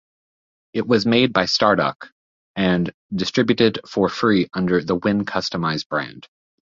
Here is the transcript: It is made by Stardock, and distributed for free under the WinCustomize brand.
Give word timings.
It 0.73 0.91
is 0.91 1.05
made 1.05 1.31
by 1.31 1.43
Stardock, 1.45 2.09
and 2.55 2.91
distributed 3.13 3.81
for 3.85 4.09
free 4.09 4.49
under 4.51 4.81
the 4.83 4.97
WinCustomize 4.97 5.87
brand. 5.87 6.27